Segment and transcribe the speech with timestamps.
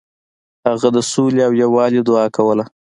[0.67, 2.65] هغه د سولې او یووالي دعا کوله.